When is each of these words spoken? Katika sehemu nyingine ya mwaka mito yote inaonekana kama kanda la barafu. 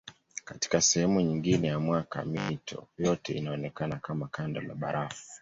Katika 0.45 0.81
sehemu 0.81 1.21
nyingine 1.21 1.67
ya 1.67 1.79
mwaka 1.79 2.25
mito 2.25 2.87
yote 2.97 3.33
inaonekana 3.33 3.95
kama 3.95 4.27
kanda 4.27 4.61
la 4.61 4.75
barafu. 4.75 5.25